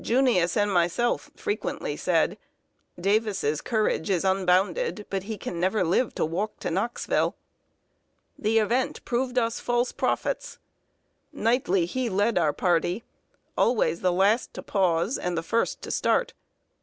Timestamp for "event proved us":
8.57-9.59